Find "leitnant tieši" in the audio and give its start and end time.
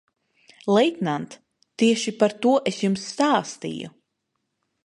0.75-2.15